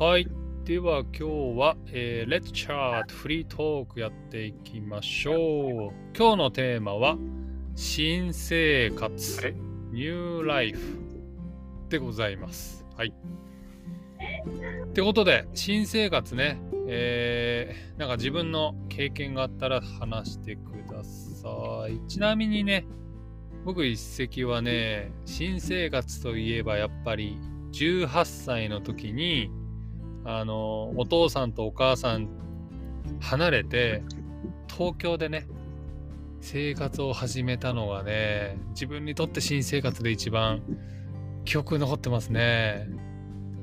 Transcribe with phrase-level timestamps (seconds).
[0.00, 0.26] はい。
[0.64, 1.24] では今日
[1.58, 5.36] は、えー、Let's Chat フリートークやっていきましょう。
[6.16, 7.18] 今日のテーマは
[7.76, 9.54] 新生活、
[9.92, 10.78] ニューライフ
[11.90, 12.86] でございます。
[12.96, 13.12] はい。
[14.86, 16.58] ってことで、新生活ね、
[16.88, 20.60] えー、なんか自分の経験があったら話してく
[20.90, 22.00] ださい。
[22.08, 22.86] ちなみにね、
[23.66, 27.36] 僕一席はね、新生活といえばやっぱり
[27.72, 29.59] 18歳の時に、
[30.24, 32.28] あの、お父さんとお母さん
[33.20, 34.02] 離れて、
[34.68, 35.46] 東京でね、
[36.40, 40.62] 生活を始めたのがね、自分にとって新生活で一番
[41.44, 42.88] 記憶残ってますね。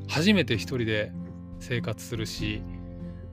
[0.07, 1.11] 初めて一人で
[1.59, 2.61] 生活するし、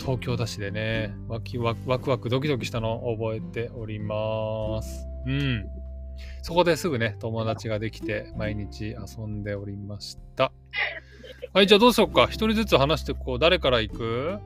[0.00, 5.06] 東京だしでね、ワキワクワクワクドキドキしたのを覚えております。
[5.26, 5.66] うん。
[6.42, 10.52] そこですぐね、友達ができて、毎日遊んでおりました。
[11.54, 12.24] はい、じゃあどうしようか。
[12.24, 13.38] 一人ずつ話していこう。
[13.38, 14.38] 誰から行く？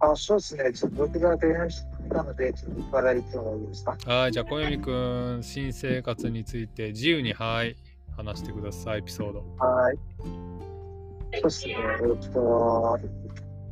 [0.00, 0.70] あ、そうですね。
[0.74, 3.96] ちょっと僕が提案したので、ちょっとからてもいいですか？
[4.04, 7.74] はい、じゃあ小読くん、新生活について自由に、はい、
[8.18, 9.38] 話してください、エピソード。
[9.56, 9.96] はい。
[11.32, 11.76] そうですね。
[12.02, 12.98] えっと、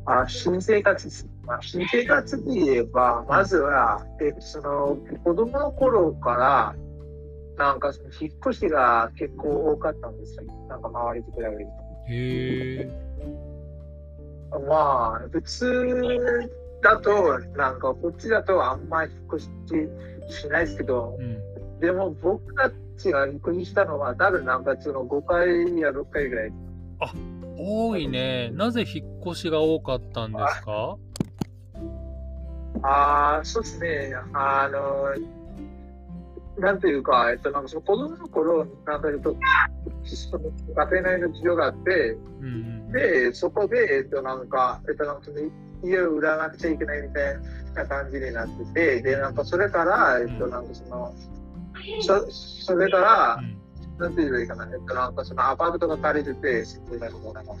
[0.07, 1.27] あ新生活です。
[1.45, 6.75] まあ、新生活で言えば、まずは、えっと、その、子供の頃から、
[7.59, 10.43] なんかその引っ越しが結構多かったんですよ。
[10.69, 11.65] なんか周りと比べると。
[12.07, 12.89] へえ。
[14.67, 16.49] まあ、普通
[16.81, 19.45] だと、なんかこっちだとあんまり引っ越
[20.31, 21.79] ししないですけど、うん。
[21.81, 26.53] でも僕たちが引っ越ししたのは多分なんかその5回や6回ぐらい。
[27.57, 28.51] 多いね。
[28.53, 30.97] なぜ引っ越しが多かったんですか？
[32.83, 34.13] ああ、そうですね。
[34.33, 35.09] あの、
[36.59, 39.35] なんていうか、えっと、なんかその子供の頃、なんかえっと、
[40.03, 42.47] その家庭内の事情があって、うんう
[42.89, 42.91] ん。
[42.91, 45.37] で、そこで、えっと、なんか、えっと、なんかその
[45.83, 47.37] 家を売らなくちゃいけないみたい
[47.73, 51.13] な感じになってて、で、なんかそれから、えっと、なんかその、
[52.01, 53.59] そそれからう、ん
[53.99, 57.53] なんて言えばいいかな、えっと、なんかそのアパートとか借りてて、住んでたところなんか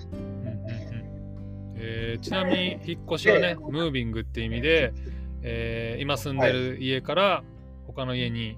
[1.81, 4.93] えーちなみに引っ越しはね、ムービングって意味で、
[5.41, 7.43] えー今住んでる家から
[7.93, 8.57] 他の家に引っ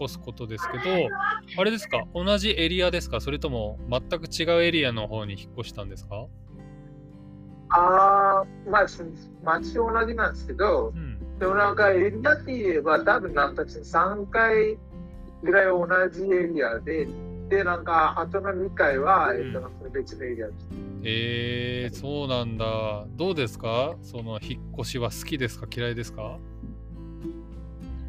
[0.00, 1.08] 越すことですけど、
[1.60, 2.04] あれですか？
[2.14, 3.20] 同じエリアですか？
[3.20, 6.26] それとも全く違うエリアの方に引っ越したんですか？
[7.70, 8.86] ああ、まあ、
[9.44, 11.38] 町同じなんですけどう、ん。
[11.38, 14.78] でもなんかエリアって言えば、多分なんか3回
[15.42, 17.06] ぐらい同じエリアで、
[17.48, 20.68] で、なんか、あとの2回は、えっ別のエリアです。
[21.04, 23.06] えー、そうなんだ。
[23.16, 23.94] どうですか？
[24.02, 25.66] その引っ越しは好きですか？
[25.74, 26.38] 嫌いですか？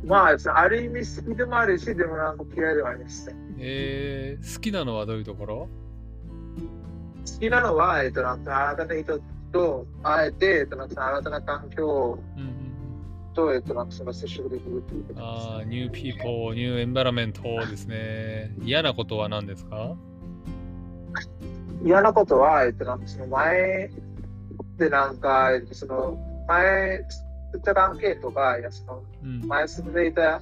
[0.09, 3.35] まあ、ある意味好きでもあるし、でもなんか嫌いでもありますね。
[3.59, 5.69] えー、好きなのはどういうところ？
[7.25, 9.19] 好きなのは、えっと、なんか新たな人
[9.51, 12.55] と会えて、えっと、なんか新たな環境うんうん
[13.35, 18.55] と、えっと、なんかその接触できるっていうああ、 new people、new environment ですね。
[18.63, 19.95] 嫌なことは何ですか？
[21.85, 23.91] 嫌なことは、えっと、なんかその前
[24.79, 26.17] でなんか、えっと、その
[26.47, 27.05] 前、
[27.51, 29.47] 作った関係とか、いや、そのうん。
[29.47, 30.41] 前住んでいた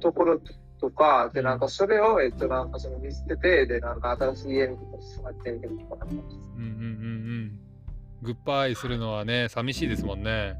[0.00, 0.40] ところ
[0.80, 6.22] とか、で、なんかそれを、えっと、なんかその見捨てて、で、なんか新しい家に住まってるとかなんか
[6.56, 6.82] うんうんうんう
[7.44, 7.60] ん。
[8.22, 10.56] グッバイするのはね、寂しいですもんね。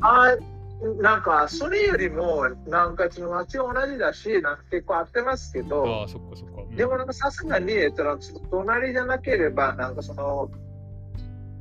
[0.00, 6.62] あーなんか、それよりも、なんか、その街は同じだし、なんか結構合ってますけあど、あ、そっかそっか。
[6.62, 10.48] うんでもなんかさすがに、えっと、なんかその隣じゃなければ、なんかその、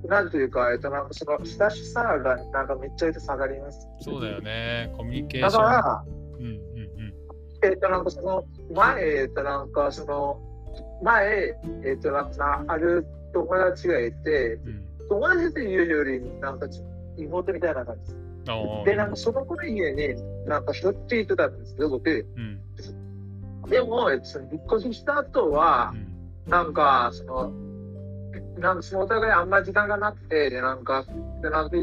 [0.07, 3.87] なんというか、えっと、なんかその親しさが、なんかめっちゃ下がります。
[4.01, 4.93] そうだよね。
[4.97, 5.63] コミュニケーだション。
[5.63, 6.05] から、
[6.39, 7.13] うんうんうん。
[7.63, 10.39] えっと、なんかその、前、えっと、なんかその、
[11.03, 16.67] 前、えっと、なんかある友達がいて、うん友達っていうより、なんか
[17.15, 18.13] 妹みたいな感じ
[18.83, 20.15] でなんかその子の家に、
[20.45, 22.27] なんかしょっちゅう行ってたんですけど、僕。
[22.35, 22.59] うん
[23.69, 27.51] でも、えっと、引っ越しした後はう、んなんか、その、
[28.59, 31.05] なんかそのお互いあんま時間がなくて、で、なんか、
[31.41, 31.77] で、なんか、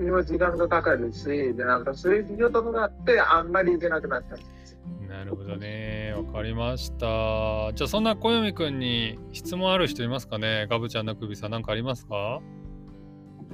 [0.00, 4.78] 今時間がかかるし、で、なんかそういう事情とかがあって、あんまり行けなくなったんです。
[5.08, 6.12] なるほどね。
[6.16, 7.72] わかりました。
[7.74, 10.66] じゃあ、そんな小読くんに質問ある人いますかね？
[10.68, 12.40] ガブちゃん、なくびさん、なんかありますか？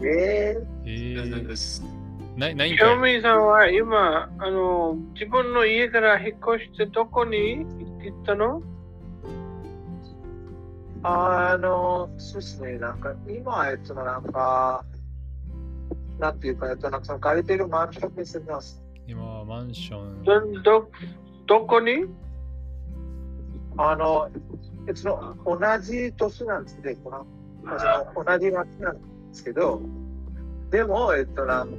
[0.03, 0.57] え
[0.87, 1.85] えー、です。
[2.37, 2.97] ないないんかい？
[2.97, 8.61] ミさんは今、あの、自分の家から引っ越してどこに行ったの？
[8.61, 8.63] ー、
[11.03, 14.85] あの、そうですね、なんか、今、えっと、なんか、
[16.19, 18.83] なんていうか、えっと、なんかその借りてるマンションに住んでます。
[19.07, 20.23] 今はマンション。
[20.23, 20.91] ど、ど、
[21.47, 22.05] どこに？
[23.79, 24.29] あの、
[24.87, 27.27] えその同じ年なんですね、この
[27.65, 29.01] の同じ町なんで
[29.33, 29.81] すけど、
[30.71, 31.71] でも、えっと、なん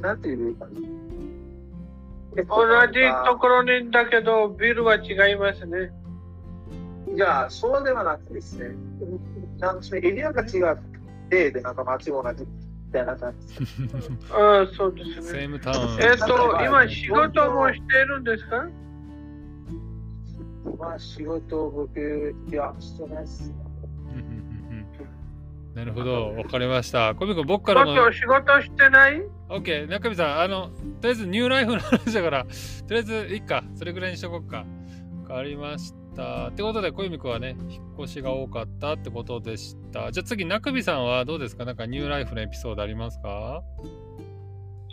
[0.00, 0.66] なんていうか、
[2.36, 5.92] えっと同じなんかところにだけど、ビルは違いますね。
[7.14, 8.74] いや、そうではなくてですね、
[9.58, 10.76] なんかそのエリアが違っ
[11.30, 13.82] て、で、なんか街も同じみたいな感じです。
[14.34, 15.42] ああ、そうですね。
[15.42, 18.66] えっと、今仕事もしているんですか？
[20.78, 23.52] まあ、仕事を僕、いや、してないっす。
[25.74, 27.14] なるほど、わかりました。
[27.16, 27.92] 小見君、僕からの。
[27.94, 30.72] 今日仕事してない？OK、中見さん、あの、と
[31.02, 32.48] りあえずニューライフの話だから、と
[32.90, 34.64] りあえずいいか、それぐらいにしとこうか。
[35.28, 36.03] わかりました。
[36.50, 40.12] ってことで、小泉君はね、引っ越しが多かったってことでした。
[40.12, 41.64] じゃあ次、中見さんはどうですか？
[41.64, 43.62] なんかニューライフのエピソードありますか？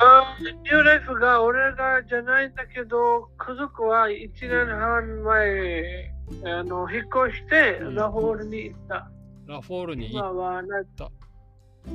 [0.03, 6.11] あニューライフが俺がじゃないんだけど、家族は1年半前、
[6.43, 9.11] あの引っ越してうんラホールに行った。
[9.45, 10.83] ラフォールに行今はな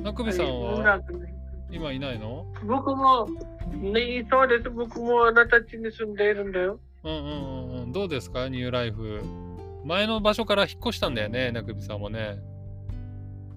[0.03, 0.83] 中見さんは？
[0.83, 1.19] なく
[1.69, 2.45] 今いないの？
[2.65, 3.27] 僕も、
[3.73, 4.69] ね、そうです。
[4.69, 6.79] 僕もあなた家に住んでいるんだよ。
[7.03, 7.91] うんうんうんうん。
[7.91, 8.49] どうですか？
[8.49, 9.21] ニューライフ。
[9.85, 12.39] 前の場所から引っ越したんだよね、中見さんもね。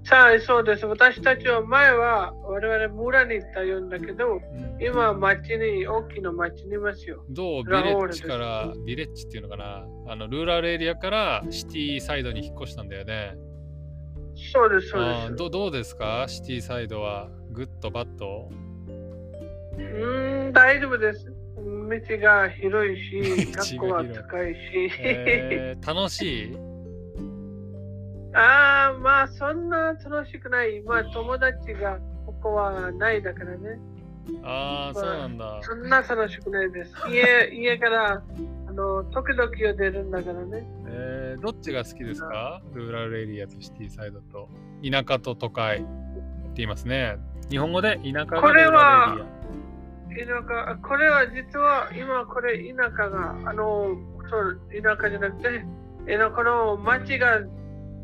[0.04, 0.86] さあ、そうです。
[0.86, 4.40] 私たちは前は我々村に行ったようんだけど、うん
[4.82, 7.22] 今は町に、大きな町にいますよ。
[7.28, 9.84] どう village から、 village っていうのかな？
[10.06, 13.34] あの、 rural area から city side に引っ越したんだよね。
[14.52, 15.36] そうです、そうです。
[15.36, 16.24] どどうですか？
[16.28, 17.28] city side は。
[17.52, 18.48] Good、bad？
[19.76, 21.29] うーん、大丈夫です。
[21.90, 22.96] 道が広い
[23.46, 24.58] し、 学校は高いし。
[25.00, 26.56] えー楽しい？
[28.34, 30.80] ああ、まあそんな楽しくない。
[30.82, 33.78] まあ友達がここはないだからね。
[34.44, 35.58] ああ、そうなんだ。
[35.62, 36.92] そんな楽しくないです。
[37.10, 38.22] 家 家から
[38.68, 40.64] あの時々は出るんだからね。
[40.86, 42.60] えーどっちが好きですか？
[42.74, 44.48] ルーラルエリアとシティサイドと。
[44.88, 45.86] 田舎と都会って
[46.56, 47.16] 言いますね。
[47.48, 49.39] 日本語で田舎がこれルーラはルエリア。
[50.16, 53.96] 田舎、これは実は今これ田舎が、あの、
[54.28, 55.64] そう田舎じゃなくて、
[56.06, 57.40] えのこの町が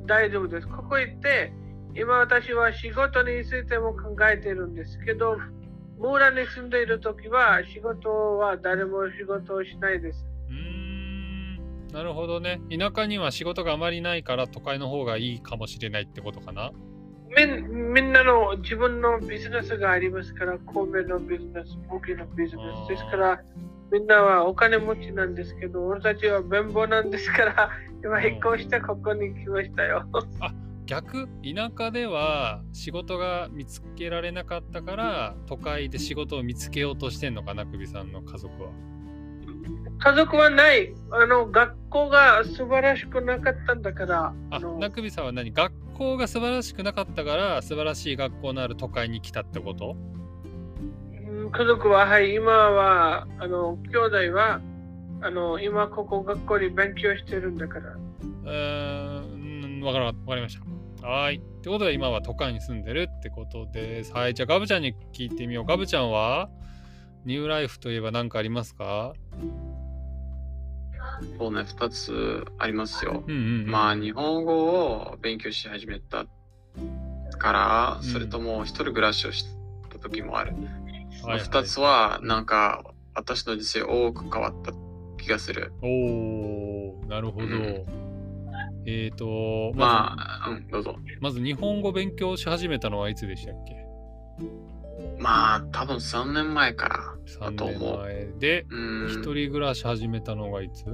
[0.07, 0.69] 大丈夫です。
[0.69, 1.53] ここ行って、
[1.95, 5.37] 今私は仕事についても考えているんですけど、
[5.99, 10.27] 村に住んでいるときは仕事は誰も仕事をしないです。
[10.51, 12.61] うんなるほどね。
[12.71, 16.71] 田舎には仕事があまりないから都会の方がいいかもしれないってことかな。
[17.37, 23.41] みんみんなの自分のビジネスがありますから、神戸のビジネス、僕のビジネスですから、
[23.93, 27.71] みんなはお金持ちなんですけど、俺たちは貧乏なんですから、
[28.03, 30.07] 今引っ越してここに来ましたよ。
[30.87, 31.29] 逆？
[31.43, 38.71] 田舎では仕事が見つけられなかったから都会で仕事を見つけようとしてんのかな首さんの家族は。
[39.99, 40.95] 家族はない。
[41.11, 45.51] あの、学校が素晴らしくなかったんだから、あ、のなくびさんは何？
[45.53, 49.97] 学校が素晴らしくなかったから素晴らしい学校のある都会に来たってこと？
[51.29, 54.61] うん家族は、はい、今は、あの、兄弟は、
[55.23, 57.97] あの、今ここ学校に勉強してるんだから。
[58.47, 60.59] えー、うんわからわかりまし
[61.01, 61.07] た。
[61.07, 61.37] はーい。
[61.37, 64.13] ってことで今は都会に住んでるってことです。
[64.13, 64.35] はい。
[64.35, 65.65] じゃあガブちゃんに聞いてみよう。
[65.67, 66.49] ガブちゃんは
[67.25, 69.15] ニューライフといえば何かありますか？
[71.39, 73.25] そうね、2つありますよ。
[73.27, 73.71] うんうん、うん。
[73.71, 76.27] まあ、日本語を勉強し始めた
[77.39, 79.47] から、うんそれとも一人暮らしをし
[79.91, 80.55] た時もある。
[81.21, 84.73] そのはいはい2つは、なんか、私の人生多く変わった
[85.23, 85.73] 気がする。
[85.83, 87.47] おー、なるほど。
[87.47, 88.07] うん
[88.89, 90.97] えっ、と、ままあ、うん、どうぞ。
[91.05, 93.86] ず、まず日本語勉強し始めたのはいつでしたっけ？
[95.19, 97.79] まあ、多分3年前からだ ?3 と思う。
[97.79, 100.85] 年前で、うん、一人暮らし始めたのがいつ？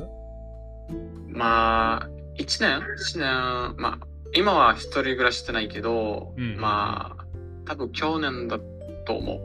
[1.28, 7.24] まあ、1年 ?1 年、まあ、今は一人暮らししてないけど、うんまあ、
[7.66, 8.58] 多分去年だ
[9.06, 9.40] と思う。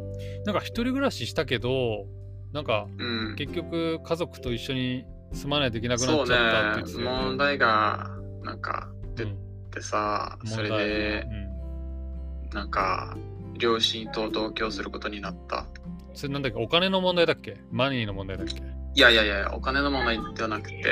[0.45, 2.05] なんか一人暮らししたけど、
[2.53, 3.35] なんかうん。
[3.35, 8.09] 結局家族と一緒に住まないといけなくなそうっちゃったってね、ね問題が
[8.43, 9.37] なんか出うん
[9.71, 13.17] てさ、それ問題でうんなんか
[13.57, 15.65] 両親と同居することになった。
[16.13, 16.63] それなんだっけ？
[16.63, 17.61] お金の問題だっけ？
[17.71, 18.61] マニーの問題だっけ？
[18.95, 20.83] いやいやいや、お金の問題ではなくて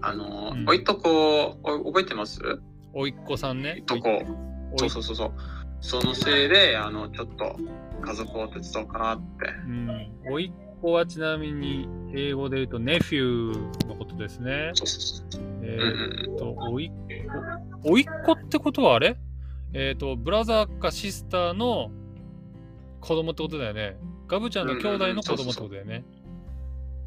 [0.00, 2.40] あの、うんおいとこ、お覚えてます？
[2.94, 3.78] おいっ子さんね。
[3.78, 4.22] いとこ。
[4.76, 5.32] そうそうそうそう。
[5.80, 7.56] そのせいで、あの、ちょっと
[8.00, 9.24] 家族を手伝おうかなって。
[9.66, 10.12] うん。
[10.32, 14.70] おいっ子はちなみに英語で言うとネフューのことですね。
[14.74, 15.42] そうそうそう。
[15.62, 15.78] え
[16.34, 16.90] っと、おいっ
[17.82, 17.90] 子。
[17.90, 19.18] おいっ子ってことはあれ？
[19.74, 21.90] えーっと、ブラザーかシスターの
[23.00, 23.96] 子供ってことだよね。
[24.28, 26.04] ガブちゃんの兄弟の子供ってことだよね。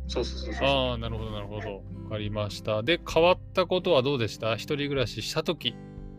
[0.08, 0.68] そうそうそう。
[0.68, 1.76] ああ、なるほど、なるほど。
[2.04, 2.84] わかりました。
[2.84, 4.56] で、変わったことはどうでした？
[4.56, 5.76] 一人暮らししたとき、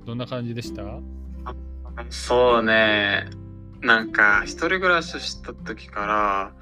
[0.06, 0.82] どんな感じでした？
[2.10, 3.28] そうね。
[3.80, 6.52] なんか、一人暮らしした時から、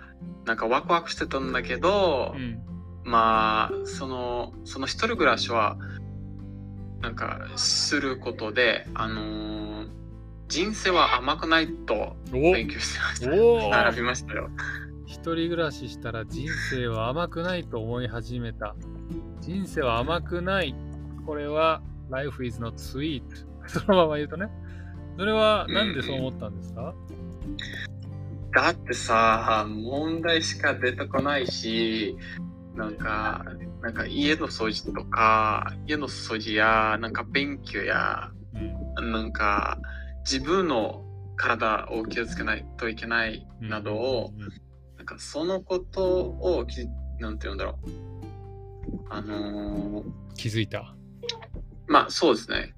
[0.45, 2.61] なんかワクワクしてたんだけど、うん。
[3.05, 5.79] まあ、その、その一人暮らしは、
[7.01, 9.97] なんか、することで、あのー
[10.49, 13.43] 人生は甘くないとお勉強してました。
[13.43, 14.49] お学びましたよ。
[15.05, 18.77] 一人暮らししたら人生は甘くないと思い始めた。
[19.41, 20.75] 人生は甘くない。
[21.27, 23.23] これは Life is not sweet。
[23.67, 24.49] そのまま言うとね。
[25.19, 26.95] それはなんでそう思ったんですか、
[28.53, 32.17] だってさ、問題しか出てこないし、
[32.75, 33.45] なんか、
[33.87, 38.33] なんか家の掃除とか、家の掃除や、なんか勉強や、
[38.97, 39.79] うんなんか
[40.29, 41.05] 自分の
[41.37, 44.49] 体を気をつけないといけないなどを、うん
[44.97, 46.89] なんかそのことをき、
[47.21, 47.91] なんて言うんだろう。
[49.09, 50.97] あのー気づいた？
[51.87, 52.75] まあそうですね。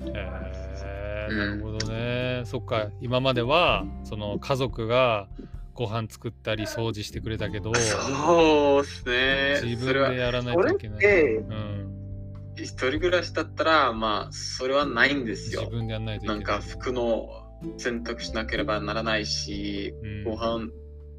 [0.00, 2.42] えー、うんなるほどね。
[2.44, 5.26] そっか、今まではその家族が
[5.74, 9.60] ご飯作ったり掃除してくれたけど、そうですね。
[9.68, 10.98] 自分でやらないといけない。
[11.00, 15.62] て、うん、一人暮らしだったら、まあそれはないんですよ。
[15.62, 16.34] 自分でやらないといけな。
[16.34, 17.28] ないんか服の
[17.76, 20.68] 洗濯しなければならないし、うん、ご飯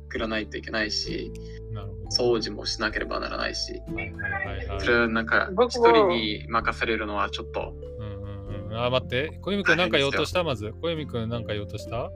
[0.03, 1.31] 作らないといけないし、
[1.73, 3.95] なるほ掃除もしなければならないし、ど。
[3.95, 8.77] はいはいはいはいそれはなんか一人に任されるのはちょっと、うんうんうん。
[8.77, 9.37] あ、待って。
[9.41, 10.43] 小弓くんなんか言おうとした？
[10.43, 10.71] まず。
[10.81, 12.09] 小弓くんなんか言おうとした？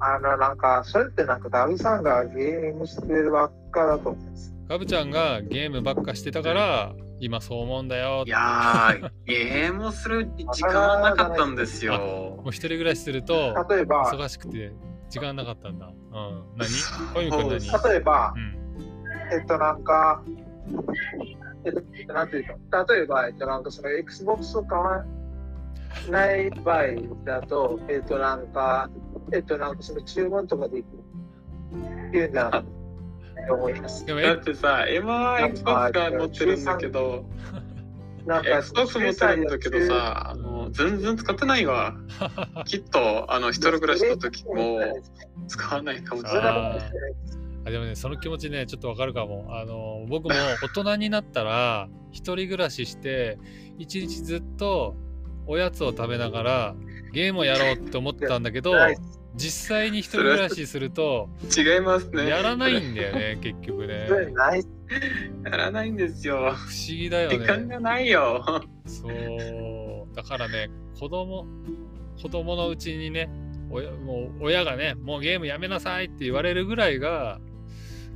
[0.00, 4.54] あの、なんか、それってなんか、ダルさんがゲームしてるばっかだと思うんです。
[4.68, 8.30] ガブちゃんがゲームばっかしてたから、今そう思うんだよい。
[8.30, 11.98] やー、ゲームをする時間はなかったんですよ。
[12.40, 14.72] もう一人暮らしすると、例えば、忙しくて
[15.10, 15.86] 時間なかったんだ。
[15.86, 15.94] うん。
[16.56, 16.68] 何？
[17.12, 17.60] 小弓くん何？
[17.90, 18.56] 例えばう、ん。
[19.32, 20.22] えっと、なんか、
[21.64, 25.04] えっと、なんていうか、例えば、えっと、なんか、その Xbox を買わ
[26.08, 26.84] ない場合
[27.26, 28.88] だと、えっと、なんか、
[29.32, 30.98] えっと、なんか、その注文とかできる
[32.08, 32.64] っていうんだ
[33.48, 34.04] と思います。
[34.06, 37.24] でも、だえってさ、今 Xbox が持ってるんだけど、
[38.26, 41.94] なんか、Xbox 持ってるんだけどさ、あの全然使ってないわ。
[42.66, 44.80] きっと、あの、一人暮らしの時も
[45.48, 46.42] 使わないかもしれない。
[46.42, 46.78] あ
[47.64, 49.48] あでもね、その気持ちね、ちょっとわかるかも。
[49.50, 50.30] あの、僕も
[50.62, 53.38] 大人になったら、一人暮らしして、
[53.78, 54.96] 一日ずっと
[55.46, 56.74] おやつを食べながら、
[57.12, 58.72] ゲームをやろうって思ってたんだけど、
[59.36, 62.28] 実際に一人暮らしすると、違いますね。
[62.28, 64.08] やらないんだよね、 結局ね。
[65.44, 66.52] やらないんですよ。
[66.54, 67.38] 不思議だよね。
[67.38, 68.44] 時間がないよ。
[68.86, 70.14] そう。
[70.16, 70.68] だからね、
[70.98, 71.46] 子供、
[72.20, 73.30] 子供のうちにね、
[73.70, 77.40] 親もう親がね、もうゲームやめなさいって言われるぐらいが、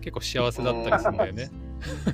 [0.01, 1.51] 結構幸せだったりするんだよね。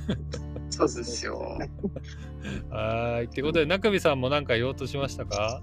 [0.69, 1.39] そうですよ。
[2.69, 3.25] はーい。
[3.25, 5.61] ってことで、中見さんも何か言おうとしましたか？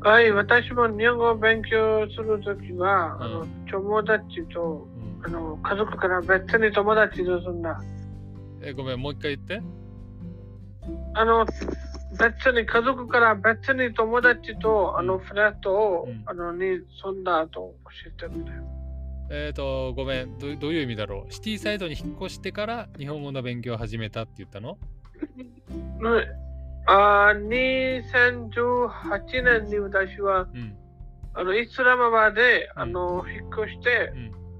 [0.00, 7.80] はい、私も日本語を勉強するときは、うんあの友達とうんあの家族から別に友達とすんだ。
[8.62, 9.62] え、ごめん、もう一回言って。
[11.14, 11.44] あの
[12.18, 18.62] 別に家族から別に友達とあのフラットを、うんあのに住んだと教えてるんだよ。
[19.30, 21.32] えっ、と、ごめんど、どういう意味だろう。
[21.32, 24.78] シティサイドに引っ越してから日本語の勉強を始めたって言ったの？
[26.00, 26.28] ね
[26.90, 30.74] あ2018年に私はうん。
[31.34, 34.18] あのイスラマバであの引っ越してう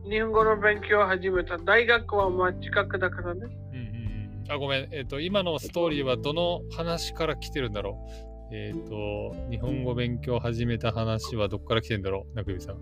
[0.08, 0.10] ん。
[0.10, 1.58] 日本語の勉強を始めた。
[1.58, 3.40] 大学はまあ近くだからね。
[3.42, 4.52] うんうんうん。
[4.52, 4.88] あ、ごめん。
[4.90, 7.98] えっ、と、今のストーリーはどの話から来てるんだろ
[8.50, 8.54] う？
[8.54, 12.76] えっ、と、日本語勉強を始めた話はどこから来てるんだろう、中見さん。
[12.76, 12.80] 違い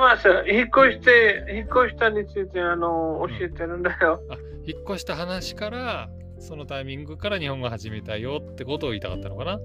[0.00, 0.28] ます。
[0.48, 4.20] 引っ越して、引っ越したについてあの教えてるんだよ。
[4.30, 6.08] あ、引っ越した話から、
[6.40, 9.60] そのタイミングから日本語を始めたよってことを言いたかったのかな？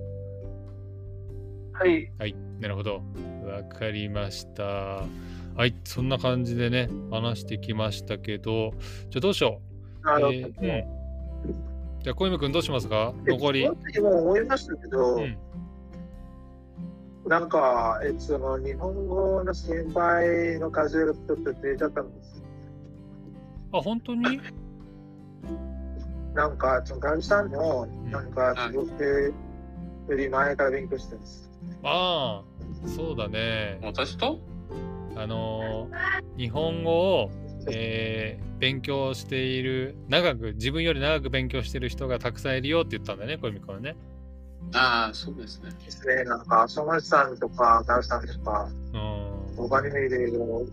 [1.74, 2.12] はい。
[2.20, 3.02] はい、なるほど。
[3.46, 4.64] わかりました。
[4.64, 8.74] はい、そんな感じでね、話してきましたけど、
[9.10, 9.62] じゃあどうしよ
[10.04, 10.06] う。
[10.06, 10.34] なるほど。
[10.34, 10.54] えーうん。
[12.04, 13.14] じゃあ、小泉くんどうしますか？
[13.26, 13.70] 残り。
[13.96, 15.38] 今思いましたけど、うん。
[17.26, 22.44] なんか、えその日本語の心配の数がちょっと増えちゃったんです。
[23.72, 24.40] あ、本当に？
[26.36, 29.34] なんか、そのガルさんも、なんか、すごく
[30.10, 31.50] より前から勉強してます。
[31.84, 32.44] あ
[32.86, 33.80] あ、そうだね。
[33.82, 34.40] 私と？
[35.16, 37.32] あのー日本語を、
[37.72, 43.98] えー勉強している、長く、自分より長く勉強している人がたくさんいるよって言ったんだね、小泉くんはね。
[44.74, 45.72] ああ、そうですね。
[45.84, 46.24] ですね。
[46.24, 49.56] なんか、ソマチさんとか、ガルさんとか、うん。
[49.58, 50.66] 他にもいろ。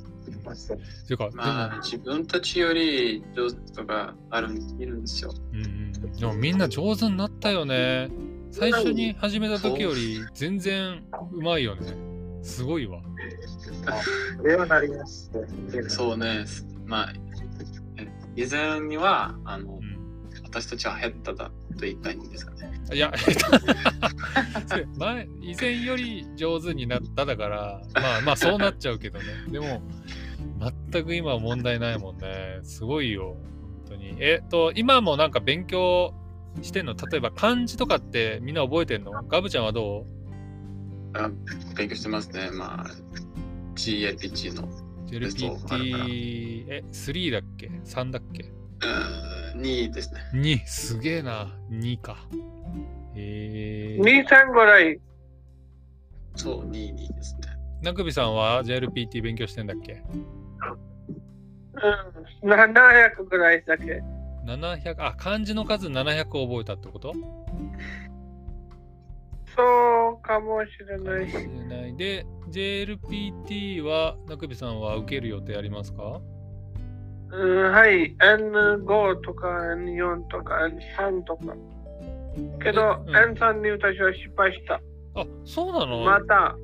[0.42, 5.32] ていうか、まあ、自分たちより上手とかあるいるんですよ。
[5.32, 8.10] でも、うんうん、でもみんな上手になったよね。
[8.50, 12.12] 最初に始めた時より全然うまいよね。
[12.42, 13.00] すごいわ。
[14.38, 15.30] これはなります。
[15.88, 16.44] そうね。
[16.84, 17.12] まあ、
[17.96, 19.92] え以前には、あのう、ん
[20.44, 22.72] 私たちは減っただと言いたいんですかね。
[22.92, 23.10] いや、
[24.98, 29.24] 前以前より上手になっただから、まあまあそうなっちゃうけどね。
[29.50, 29.82] でも、
[30.90, 32.60] 全く今は問題ないもんね。
[32.62, 33.36] すごいよ。
[33.86, 34.16] 本当に。
[34.20, 36.14] えっと、今もなんか勉強
[36.62, 36.94] してんの？
[36.94, 39.12] 例えば漢字とかってみんな覚えてんの？
[39.28, 40.06] ガブちゃんはど
[41.14, 41.30] あ
[41.76, 42.50] 勉強してますね。
[42.52, 42.86] まあ、
[43.74, 44.62] GAPG の。
[44.64, 48.44] うテストあるから ?JLPT、え、3だっけ ?3 だっけ？
[49.54, 50.20] うん、2ですね。
[50.32, 51.54] ?2、すげえな。
[51.70, 52.16] 2か。
[53.14, 54.02] えー。
[54.02, 54.98] 2、3ぐらい。
[56.36, 57.51] そう、2、2ですね。
[57.82, 60.02] なくびさんは JLPT 勉強してんだっけ？
[62.42, 62.50] うん。
[62.50, 64.02] 700ぐらいだけ。
[64.46, 67.12] 700あ漢字の数700覚えたってこと？
[69.54, 71.30] そうかもしれない。
[71.30, 76.20] しれないで JLPT はなくびさんは受ける予定ありますか？
[77.32, 78.14] うん、はい。
[78.16, 81.54] N5 とか N4 とか N3 とか。
[82.62, 84.80] けど、うん N3 に私は失敗した。
[85.14, 86.56] あそうなの、また、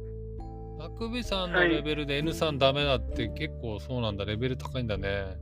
[0.78, 5.37] なくびさんのレベルで N3 ダメだって結構そうなんだレベル高いんだね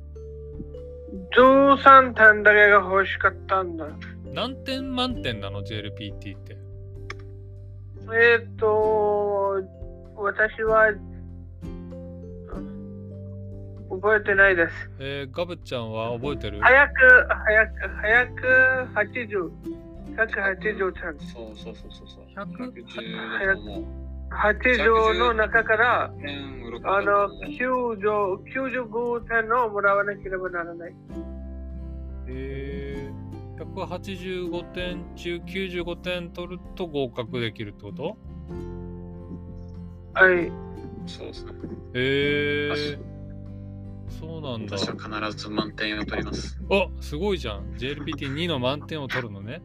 [1.37, 3.87] 13点だけが欲しかったんだ。
[4.33, 6.57] 何点満点なの？JLPT って
[8.13, 9.63] えっ、と、
[10.17, 11.87] 私は、うん
[13.89, 14.91] 覚えてないです。
[14.99, 16.61] えー、ガブちゃんは覚えてる？
[16.61, 16.93] 早く、
[17.45, 18.43] 早く、早く
[18.95, 19.51] 80。
[20.17, 21.29] 180点。
[21.29, 22.25] そうそうそうそうそう。
[22.35, 22.73] 100
[24.31, 25.15] 110だと思う。
[25.15, 30.95] 80の中から、点6あの、90 95点をもらわなければならない。
[32.29, 38.17] えー、185点中95点取ると合格できるってこと？
[40.15, 40.51] はい。
[41.07, 41.53] そうですね。
[41.95, 42.99] えー、
[44.09, 46.59] そうなんだ私は必ず満点を取ります。
[46.71, 49.63] あすごいじゃん JLPT2 の満点を取るのね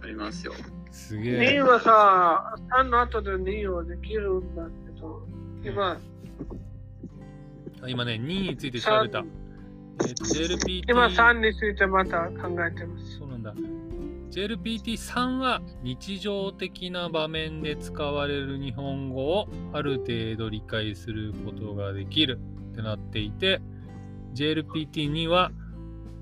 [0.00, 0.54] 取りますよ。
[0.90, 5.22] すげ2えはさ、3の後で2をできるんだけど、
[5.64, 5.98] 今、
[7.82, 9.48] あ今ね2について調べた、えー
[9.98, 13.18] JLPT 今3についてまた考えてます。
[13.18, 13.52] そうなんだ。
[14.30, 22.38] JLPT3 は日常的な場面で使われる日本語をある程度理解することができる
[22.72, 23.60] ってなっていて
[24.34, 25.50] JLPT2 は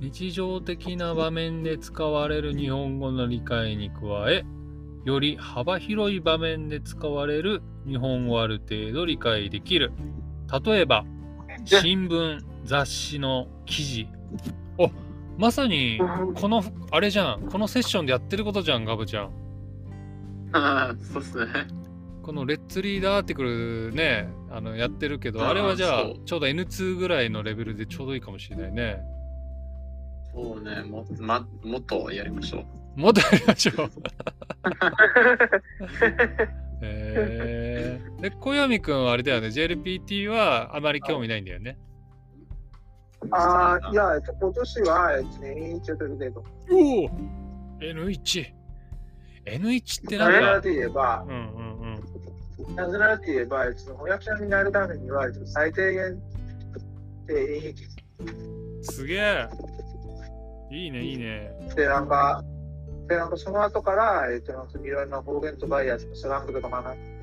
[0.00, 4.00] 日常的な場面で使われる日本語の理解に加
[4.30, 4.44] え
[5.06, 9.92] より幅広い場面で使われる日本語をある程度理解できる。
[10.64, 11.04] 例えば
[11.64, 14.08] 新聞雑誌の記事。
[14.78, 14.90] お
[15.38, 17.42] まさにうんこのあれじゃん。
[17.42, 19.30] このセッションでやってることじゃんガブちゃん。
[20.52, 21.46] ああ、そうですね。
[22.24, 28.98] このレッツリーダーアーティクルねあのやってるけどあれはじゃあちょうど N2 ぐらいのレベルでちょうどいいかもしれないね。
[30.34, 32.85] そうね、も,、ま、もっとやりましょう。
[32.96, 33.86] もっとやりましょう。
[36.82, 39.46] へえー、で小読くんはあれだよね。
[39.48, 41.78] JLPT はあまり興味ないんだよね。
[43.30, 47.10] ああ、いや、えっと、今年は、えっとね、ちょっとけど、おお
[47.80, 51.36] N1N1 ってななぜならんかといえばう、んうん
[52.68, 52.76] うん。
[52.76, 56.16] なぜならといえば、えっと翻訳者になるためには、えっと最低限っ
[57.26, 57.74] ていい
[58.82, 59.48] すげえ。
[60.70, 61.50] いいねいいね。
[61.74, 62.42] で、なんか、
[63.08, 67.16] で、なんかその後から、えっと、なんかいろんな方言とかやスラングとか学んで、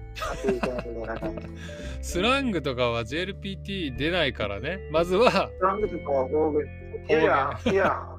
[2.01, 4.79] スラングとか は JLPT 出ないからね。
[4.91, 5.31] まずは。
[5.31, 6.65] スラングとかは方言。
[7.09, 8.13] いやいや、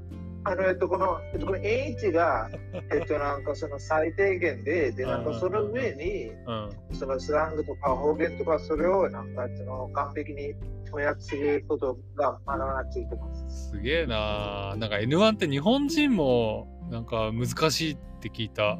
[0.46, 2.50] あの、えっと、この、えっと、この H が、
[2.92, 6.70] えっと、なんかその最低限で、で、なんかその上に、うん。
[6.92, 13.70] そのスラングとか方言とか、それをなんかその完璧に翻訳することが学ばなきゃいけます。
[13.70, 18.78] すげえななんか N1 って日本人もなんか難しいって聞いた。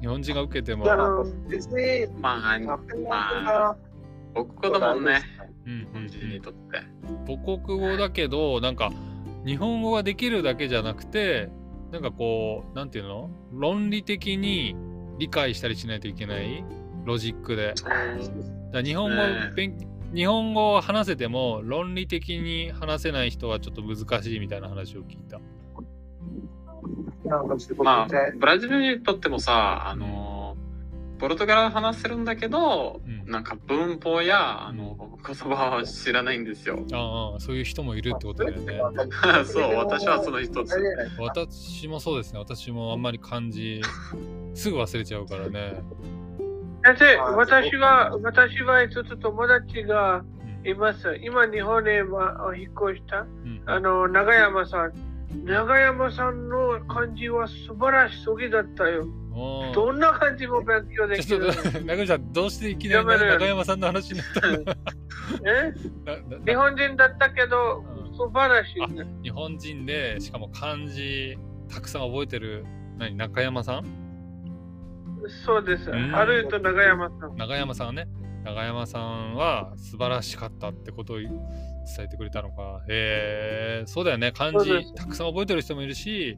[0.00, 0.84] 日本人が受けても。
[0.84, 1.06] まあ、ま
[2.20, 3.76] まあ、
[4.34, 5.22] 母国語だもんね。
[5.66, 6.82] うん日本人にとって。
[7.26, 8.92] 母国語だけどなんか
[9.46, 11.50] 日本語ができるだけじゃなくて
[11.92, 13.30] なんかこうなんていうの？
[13.52, 14.76] 論理的に
[15.18, 16.64] 理解したりしないといけない。
[17.04, 17.74] ロジックで。
[18.72, 19.16] だ日本語、
[19.54, 19.76] 勉
[20.14, 25.40] 日本語を話せても論理的に話せない人はちょっと難しいみたいな話を聞いた
[27.38, 30.56] なんかまあブラジルにとってもさ、あの、
[31.18, 36.84] ポルトガル話せるんだけど、うんなんか文法やあの言葉は知らないんですよ。
[36.92, 38.78] ああ、そういう人もいるってことだよね。
[39.46, 40.76] そう、私はその一つ。
[41.18, 42.38] 私もそうですね。
[42.38, 43.80] 私もあんまり漢字、
[44.52, 45.82] すぐ忘れちゃうからね。
[46.84, 50.22] 先生、あ私は、私は一つ友達がう
[50.66, 51.18] んいます。
[51.22, 54.92] 今、日本へま引っ越した、うんあの、長山さん。
[55.44, 59.06] 長山さんの漢字は素晴らしすぎだったよ。
[59.74, 61.48] どんな漢字も勉強できる
[61.84, 64.76] 中身 さん、どうしていきなりやめろよ中山さんの話になったの？
[65.50, 65.74] え？
[66.46, 69.04] 日本人だったけどうん、素晴らしいね。
[69.24, 71.36] 日本人で、しかも漢字
[71.68, 72.64] たくさん覚えてる、
[72.98, 73.84] 何、中山さん？
[75.44, 75.90] そうです。
[75.90, 77.36] うん歩いと長山さん。
[77.36, 78.06] 中山さんね。
[78.44, 81.30] 中山さんは素晴らしかったってことを伝
[82.00, 82.82] えてくれたのか。
[82.88, 84.32] へえ、そうだよね。
[84.32, 86.36] 漢字たくさん覚えてる人もいるし、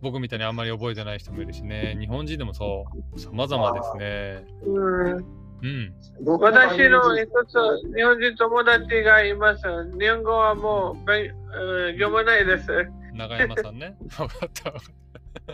[0.00, 1.96] 僕みたいにあんまり覚えてない人もいるしね。
[2.00, 4.44] 日本人でもそう、様々ですね。
[4.66, 5.94] うんうん。
[6.26, 9.62] 私の一つ日本人友達がいます。
[9.98, 12.66] 日本語はもう勉うん読まないです。
[13.12, 13.96] 中山さんね。
[14.18, 14.72] わかった。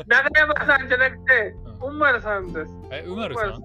[0.06, 2.72] 長山さんじゃなくて、ううまるさんです。
[2.90, 3.62] え、うまるさん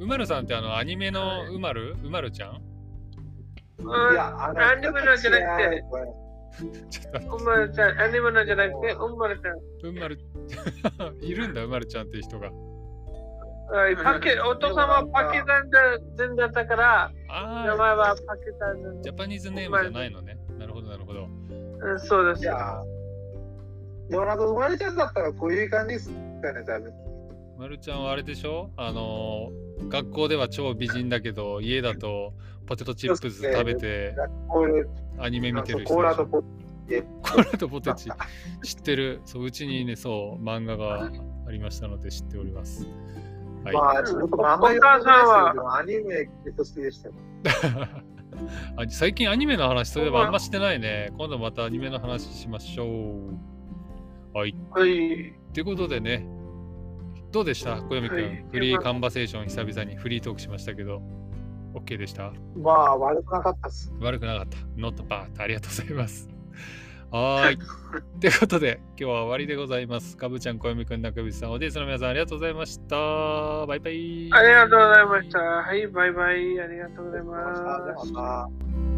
[0.00, 1.94] うまるさんってあのアニメのうまる？
[2.02, 2.62] うまるちゃん？
[3.80, 5.84] うんいや、アニメのじゃなくて、
[6.90, 9.56] ちょっとうまるちゃん、アニメのじゃなくて、うまるちゃん。
[9.88, 10.18] うまる
[11.20, 12.50] いるんだうまるちゃんっていう人が。
[13.72, 15.70] はいパキお父さんはパキスタン
[16.16, 20.38] 人だったから、ああ、名前はパキスタン人ジャパニーズネームじゃないのね。
[20.58, 21.26] なるほどなるほど。
[21.26, 22.46] うんそうですい。
[22.46, 22.82] や、
[24.08, 26.10] でもなんか生まれちゃんだったらこういう感じです
[26.42, 26.92] かね、多分。
[27.60, 28.70] まるちゃんはあれでしょ？
[28.78, 32.32] あのー学校では超美人だけど家だと
[32.66, 34.14] ポテトチップス食べて
[35.18, 36.42] アニメ見てる人コーラとポ
[36.88, 38.10] テコーラとポテチ。
[38.62, 39.20] 知ってる？
[39.26, 41.10] そううちにねそう漫画が
[41.46, 42.86] ありましたので知っております。
[43.62, 45.06] はい、まあ、ちょっと漫画読んでないです
[45.52, 47.14] けど、アニメ結構好きでしたよ。
[48.78, 51.10] あ最近アニメの話そういえばあんましてないね。
[51.18, 54.38] 今度またアニメの話しましょう。
[54.38, 54.56] はい。
[54.70, 55.34] はい。
[55.52, 56.26] ということでね
[57.32, 57.76] どうでした？
[57.76, 61.00] 小読くん、はいフリーカンバセーション久々にフリートークしましたけど
[61.74, 62.32] OK でした？
[62.56, 63.92] まあ、悪くなかったっす。
[64.00, 64.56] 悪くなかった。
[64.76, 65.26] Not bad.
[65.40, 66.28] ありがとうございます。
[67.12, 67.58] はーい。
[68.20, 70.16] ということで、今日は終わりでございます。
[70.16, 73.66] かぶちゃん、小読くん、中渕さん、おディースの皆さん、ありがとうございました。
[73.66, 74.28] バイバイ。
[74.32, 75.38] ありがとうございました。
[75.40, 76.60] はい、バイバイ。
[76.60, 77.54] ありがとうございま
[78.04, 78.89] す。